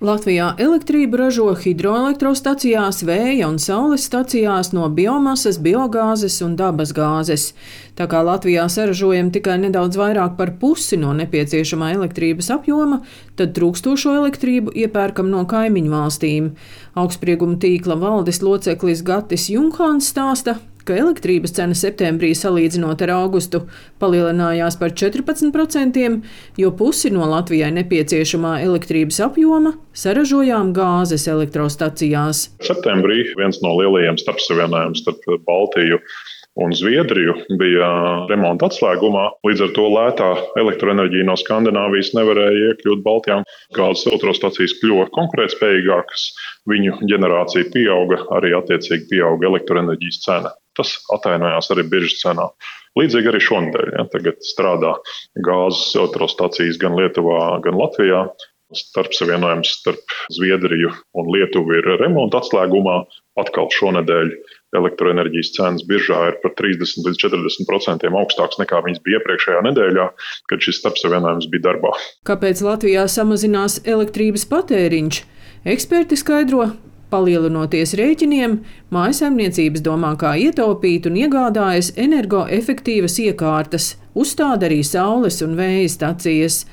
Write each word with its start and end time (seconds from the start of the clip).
Latvijā 0.00 0.54
elektrību 0.56 1.18
ražo 1.20 1.50
hidroelektrostacijās, 1.60 3.02
vēja 3.04 3.50
un 3.50 3.58
saules 3.60 4.06
stacijās 4.08 4.70
no 4.72 4.86
biomasas, 4.96 5.58
biogāzes 5.60 6.38
un 6.40 6.54
dabasgāzes. 6.56 7.50
Tā 8.00 8.06
kā 8.08 8.22
Latvijā 8.24 8.64
saražojam 8.72 9.28
tikai 9.28 9.58
nedaudz 9.60 10.00
vairāk 10.00 10.38
par 10.38 10.54
pusi 10.62 10.96
no 10.96 11.12
nepieciešamā 11.18 11.92
elektrības 11.98 12.48
apjoma, 12.56 13.02
tad 13.36 13.52
trūkstošo 13.58 14.16
elektrību 14.22 14.72
iepērkam 14.86 15.28
no 15.28 15.44
kaimiņu 15.44 15.92
valstīm. 15.92 16.48
Augstsprieguma 16.96 17.60
tīkla 17.60 18.00
valdes 18.00 18.40
loceklis 18.40 19.04
Gatis 19.04 19.50
Junkhāns 19.52 20.08
stāsta, 20.14 20.56
ka 20.90 20.98
elektrības 20.98 21.54
cena 21.54 21.76
septembrī 21.78 22.32
salīdzinot 22.34 23.04
ar 23.06 23.14
augustu 23.20 23.62
palielinājās 24.02 24.78
par 24.80 24.94
14%, 24.98 26.08
jo 26.58 26.72
pusi 26.74 27.12
no 27.14 27.28
Latvijai 27.30 27.70
nepieciešamā 27.78 28.56
elektrības 28.64 29.20
apjoma 29.28 29.76
saražojām 29.94 30.74
gāzes 30.74 31.28
elektrostacijās. 31.30 32.48
Septembrī 32.66 33.22
viens 33.38 33.62
no 33.62 33.76
lielajiem 33.78 34.18
starpsavienojumiem 34.18 34.98
starp 34.98 35.30
Baltiju 35.46 36.00
un 36.58 36.72
Zviedriju 36.74 37.34
bija 37.60 37.88
remonta 38.30 38.68
atslēgumā. 38.68 39.26
Līdz 39.46 39.64
ar 39.66 39.74
to 39.76 39.86
lētā 39.94 40.30
elektroenerģija 40.60 41.28
no 41.28 41.36
Skandināvijas 41.38 42.12
nevarēja 42.18 42.72
iekļūt 42.72 43.04
Baltijā. 43.06 43.40
Gāzes 43.76 44.08
elektrostacijas 44.10 44.74
kļuva 44.82 45.06
konkurētspējīgākas, 45.14 46.26
viņu 46.70 46.98
ģenerācija 47.12 47.70
pieauga, 47.74 48.24
arī 48.36 48.56
attiecīgi 48.58 49.08
pieauga 49.14 49.52
elektroenerģijas 49.52 50.24
cena. 50.26 50.52
Tas 50.80 50.96
atainojās 51.12 51.68
arī 51.74 51.84
biržas 51.92 52.22
cenā. 52.22 52.48
Līdzīgi 52.98 53.30
arī 53.30 53.40
šonadēļ. 53.44 53.90
Ja, 53.98 54.06
tagad 54.10 54.40
strādā 54.42 54.94
gāzes 55.46 55.92
elektrostacijas 55.98 56.80
gan 56.80 56.96
Lietuvā, 56.98 57.60
gan 57.64 57.78
Latvijā. 57.78 58.24
Starpsavienojums 58.70 59.66
starp 59.80 60.12
Zviedriju 60.30 60.92
un 61.18 61.30
Lietuvu 61.34 61.74
ir 61.74 61.88
remonta 61.98 62.38
atslēgumā. 62.38 63.00
Atkal 63.40 63.66
šonadēļ 63.74 64.30
elektroenerģijas 64.78 65.50
cenas 65.56 65.86
biržā 65.88 66.20
ir 66.30 66.36
par 66.42 66.54
30 66.58 67.02
līdz 67.06 67.18
40% 67.24 68.06
augstākas 68.20 68.60
nekā 68.62 68.78
viņas 68.86 69.02
bija 69.06 69.18
iepriekšējā 69.18 69.64
nedēļā, 69.66 70.06
kad 70.52 70.62
šis 70.62 70.78
starpsavienojums 70.84 71.50
bija 71.50 71.66
darbā. 71.66 71.92
Kāpēc 72.30 72.62
Latvijā 72.66 73.08
samazinās 73.10 73.80
elektrības 73.90 74.46
patēriņš? 74.50 75.24
Eksperti 75.74 76.16
skaidro, 76.16 76.70
Palielinoties 77.10 77.96
rēķiniem, 77.98 78.60
mājasemniecības 78.94 79.82
domā, 79.86 80.14
kā 80.20 80.36
ietaupīt 80.38 81.08
un 81.10 81.18
iegādājas 81.24 81.92
energoefektīvas 81.98 83.18
iekārtas, 83.26 83.96
uzstāda 84.14 84.68
arī 84.70 84.80
saules 84.86 85.40
un 85.46 85.58
vēja 85.58 85.90
stacijas. 85.96 86.64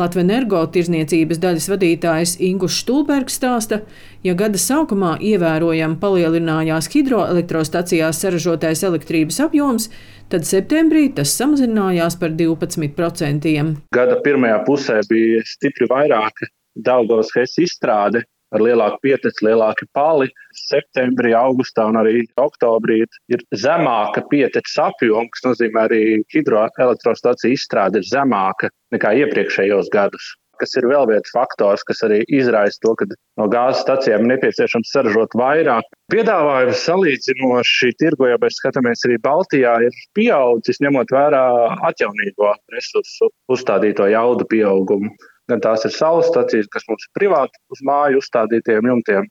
Latvijas 0.00 0.24
energo 0.24 0.62
tirzniecības 0.72 1.40
daļas 1.42 1.66
vadītājs 1.68 2.30
Ingus 2.40 2.78
Stulbergs 2.80 3.36
stāsta, 3.36 3.82
ja 4.24 4.32
gada 4.32 4.56
sākumā 4.56 5.18
ievērojami 5.20 5.98
palielinājās 6.00 6.88
hidroelektrostacijās 6.94 8.22
saražotais 8.24 8.86
elektrības 8.88 9.42
apjoms, 9.44 9.90
tad 10.32 10.48
septembrī 10.48 11.10
tas 11.12 11.34
samazinājās 11.36 12.16
par 12.16 12.32
12%. 12.38 13.52
Gada 13.92 14.16
pirmajā 14.24 14.62
pusē 14.64 15.00
bija 15.10 15.44
stipri 15.44 15.90
vairāk 15.92 16.46
Daugavas 16.72 17.34
Hess 17.36 17.60
izstrāde, 17.60 18.24
ar 18.52 18.64
lielāku 18.64 19.00
pieteci, 19.06 19.46
lielāki 19.46 19.88
pali. 19.96 20.28
Septembrī, 20.68 21.32
augustā 21.36 21.86
un 21.90 21.98
arī 22.02 22.26
oktobrī 22.40 23.02
ir 23.32 23.46
zemāka 23.56 24.24
pieteces 24.30 24.76
apjoma, 24.80 25.30
kas 25.32 25.46
nozīmē 25.48 25.88
arī 25.88 26.02
hidroelektrostacija 26.34 27.56
izstrāde 27.56 28.02
ir 28.02 28.08
zemāka 28.08 28.70
nekā 28.94 29.16
iepriekšējos 29.24 29.90
gadus. 29.92 30.34
Tas 30.62 30.76
ir 30.78 30.84
vēl 30.86 31.08
viens 31.10 31.32
faktors, 31.34 31.82
kas 31.82 32.04
arī 32.06 32.20
izraisa 32.30 32.78
to, 32.84 32.92
ka 33.00 33.08
no 33.40 33.48
gāzes 33.50 33.80
stacijām 33.82 34.28
nepieciešams 34.30 34.92
saražot 34.94 35.34
vairāk. 35.34 35.88
Piedāvājums 36.12 36.84
salīdzinoši 36.86 37.90
tirgo, 37.98 38.28
ja 38.30 38.38
mēs 38.38 38.60
skatāmies 38.60 39.02
arī 39.08 39.18
Baltijā, 39.24 39.74
ir 39.88 39.98
pieaudzis, 40.14 40.78
ņemot 40.84 41.10
vērā 41.16 41.42
atjaunīgo 41.88 42.52
resursu 42.76 43.32
uzstādīto 43.50 44.06
jaudu 44.12 44.46
pieaugumu. 44.52 45.10
Gan 45.50 45.62
tās 45.64 45.84
ir 45.86 45.94
saules 45.94 46.28
stacijas, 46.30 46.68
kas 46.70 46.84
mums 46.88 47.06
ir 47.06 47.14
privāti 47.18 47.58
uz 47.74 47.80
māju 47.86 48.20
uzstādītiem 48.22 48.86
jumtiem, 48.88 49.26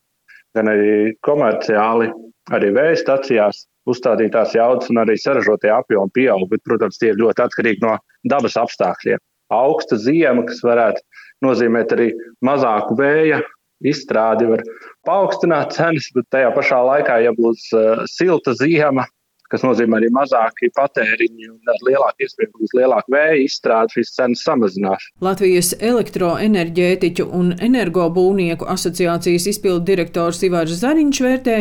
gan 0.58 0.72
arī 0.72 1.14
komerciāli, 1.28 2.10
arī 2.52 2.72
vēja 2.76 3.00
stacijās 3.00 3.66
uzstādītās 3.90 4.56
jaudas 4.58 4.92
un 4.92 5.02
arī 5.02 5.16
saražotie 5.18 5.72
apjomi 5.74 6.14
pieaug. 6.18 6.48
Bet, 6.52 6.64
protams, 6.68 7.00
tie 7.02 7.14
ir 7.14 7.22
ļoti 7.22 7.46
atkarīgi 7.46 7.86
no 7.86 7.96
dabas 8.30 8.58
apstākļiem. 8.60 9.22
Augsta 9.52 9.98
ziema, 10.00 10.46
kas 10.48 10.62
varētu 10.64 11.02
nozīmēt 11.46 11.96
arī 11.96 12.12
mazāku 12.46 12.96
vēja 13.00 13.42
izstrādi, 13.88 14.46
var 14.52 14.62
paaugstināt 15.08 15.74
cenas, 15.76 16.12
bet 16.16 16.28
tajā 16.34 16.52
pašā 16.56 16.80
laikā, 16.86 17.18
ja 17.26 17.34
būs 17.36 17.66
uh, 17.74 18.04
silta 18.12 18.54
ziema, 18.60 19.08
kas 19.52 19.66
nozīmē 19.66 20.00
arī 20.00 20.10
mazāki 20.16 20.72
patēriņi 20.78 21.50
un 21.52 21.72
ar 21.74 21.82
lielāku 21.88 22.26
iespēju 22.26 22.52
būs 22.60 22.76
lielāka 22.78 23.14
vēja 23.16 23.40
izstrāde, 23.44 23.96
šīs 23.98 24.14
cenas 24.16 24.44
samazinās. 24.48 25.08
Latvijas 25.24 25.74
elektroenerģētiķu 25.80 27.28
un 27.38 27.52
energobūvnieku 27.68 28.68
asociācijas 28.72 29.50
izpildu 29.52 29.84
direktors 29.92 30.42
Ivars 30.48 30.78
Zariņš 30.82 31.22
vērtē, 31.26 31.58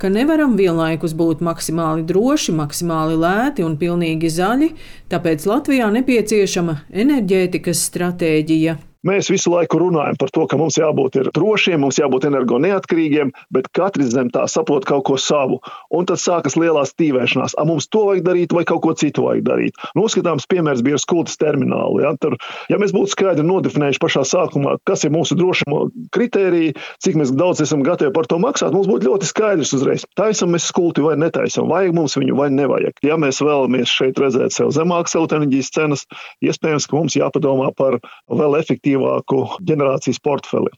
ka 0.00 0.12
nevaram 0.12 0.56
vienlaikus 0.60 1.16
būt 1.18 1.44
maksimāli 1.44 2.06
droši, 2.08 2.56
maksimāli 2.56 3.20
lēti 3.20 3.66
un 3.66 3.76
pilnīgi 3.80 4.32
zaļi, 4.32 4.72
tāpēc 5.12 5.46
Latvijā 5.50 5.92
nepieciešama 5.98 6.80
enerģētikas 7.04 7.86
stratēģija. 7.90 8.80
Mēs 9.04 9.28
visu 9.28 9.52
laiku 9.52 9.76
runājam 9.82 10.16
par 10.16 10.30
to, 10.32 10.46
ka 10.48 10.56
mums 10.56 10.78
jābūt 10.80 11.18
drošiem, 11.36 11.82
mums 11.84 11.98
jābūt 12.00 12.24
energo 12.30 12.56
neatkarīgiem, 12.62 13.34
bet 13.52 13.68
katrs 13.76 14.14
zem 14.14 14.30
tā 14.32 14.46
saprot 14.48 14.86
kaut 14.88 15.04
ko 15.04 15.18
savu. 15.20 15.58
Un 15.92 16.08
tad 16.08 16.22
sākas 16.22 16.56
lielās 16.56 16.94
tīvēšanās. 16.96 17.56
A, 17.60 17.66
mums 17.68 17.90
to 17.92 18.06
vajag 18.08 18.24
darīt, 18.24 18.54
vai 18.56 18.64
kaut 18.68 18.80
ko 18.86 18.94
citu 18.96 19.26
vajag 19.26 19.44
darīt. 19.44 19.76
Uzskatāms 20.00 20.48
piemērs 20.48 20.80
bija 20.86 20.96
ar 20.96 21.02
skultas 21.02 21.36
terminālu. 21.40 22.00
Ja? 22.00 22.14
Tur, 22.20 22.38
ja 22.72 22.78
mēs 22.80 22.94
būtu 22.96 23.12
skaidri 23.12 23.44
nodefinējuši 23.44 24.00
pašā 24.00 24.24
sākumā, 24.30 24.78
kas 24.88 25.04
ir 25.04 25.12
mūsu 25.12 25.36
drošuma 25.36 25.82
kritēriji, 26.16 26.72
cik 27.04 27.20
daudz 27.36 27.60
esam 27.64 27.84
gatavi 27.84 28.12
par 28.16 28.28
to 28.30 28.40
maksāt, 28.40 28.72
mums 28.72 28.88
būtu 28.88 29.10
ļoti 29.10 29.28
skaidrs 29.28 29.74
uzreiz. 29.76 30.08
Taisam 30.16 30.54
mēs 30.56 30.70
skulti 30.72 31.04
vai 31.04 31.18
netaisam, 31.20 31.68
vajag 31.68 31.92
mums 31.96 32.16
viņu 32.16 32.40
vai 32.40 32.48
nevajag. 32.56 33.04
Ja 33.04 33.20
mēs 33.20 33.42
vēlamies 33.44 33.92
šeit 33.92 34.20
redzēt 34.20 34.56
sev 34.56 34.72
zemākas 34.72 35.16
elektroenerģijas 35.18 35.72
cenas, 35.76 36.08
iespējams, 36.44 36.88
ka 36.88 36.96
mums 36.96 37.20
jāpadomā 37.20 37.70
par 37.76 38.00
vēl 38.32 38.60
efektīvāku 38.62 38.93
efektīvāku 38.94 39.60
ģenerācijas 39.66 40.22
portfeli. 40.22 40.70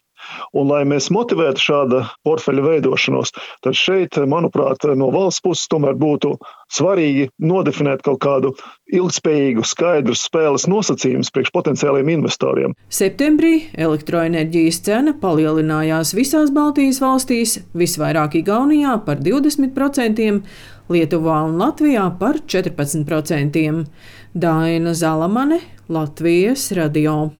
Un, 0.56 0.66
lai 0.66 0.82
mēs 0.88 1.10
motivētu 1.12 1.60
šādu 1.60 1.98
portfeļu 2.24 2.62
veidošanos, 2.64 3.30
tad 3.62 3.76
šeit, 3.76 4.16
manuprāt, 4.26 4.82
no 4.96 5.10
valsts 5.12 5.42
puses 5.44 5.68
tomēr 5.68 5.94
būtu 5.94 6.32
svarīgi 6.72 7.28
nodefinēt 7.38 8.02
kaut 8.02 8.18
kādu 8.24 8.54
ilgspējīgu, 8.90 9.62
skaidru 9.62 10.16
spēles 10.16 10.66
nosacījumus 10.66 11.30
priekš 11.30 11.52
potenciāliem 11.54 12.10
investoriem. 12.16 12.74
Septembrī 12.88 13.68
elektroenerģijas 13.76 14.80
cena 14.88 15.14
palielinājās 15.20 16.16
visās 16.16 16.50
Baltijas 16.50 16.98
valstīs, 17.04 17.60
visvairāk 17.76 18.40
Igaunijā 18.40 18.96
par 19.06 19.22
20%, 19.22 20.42
Lietuvā 20.90 21.40
un 21.44 21.56
Latvijā 21.60 22.08
par 22.18 22.40
14%. 22.46 23.66
Daina 24.36 24.94
Zalamane, 24.94 25.60
Latvijas 25.88 26.72
radio. 26.74 27.26